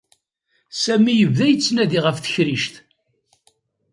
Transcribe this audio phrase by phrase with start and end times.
[0.83, 2.75] Sami yebda yettnadi ɣef tekrict.